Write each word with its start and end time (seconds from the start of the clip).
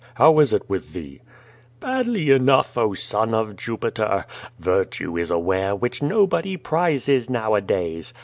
"How 0.15 0.39
is 0.39 0.51
it 0.51 0.67
with 0.67 0.93
thee?" 0.93 1.21
"Badly 1.79 2.31
enough, 2.31 2.75
oh, 2.75 2.95
son 2.95 3.35
of 3.35 3.55
Jupiter! 3.55 4.25
Virtue 4.57 5.15
is 5.15 5.29
a 5.29 5.37
ware 5.37 5.75
which 5.75 6.01
nobody 6.01 6.57
prizes 6.57 7.29
nowadays. 7.29 8.11